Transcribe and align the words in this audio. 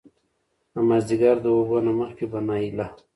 د 0.73 0.75
مازديګر 0.87 1.35
د 1.41 1.45
اوبو 1.55 1.77
نه 1.85 1.91
مخکې 1.99 2.25
به 2.31 2.39
نايله 2.47 2.87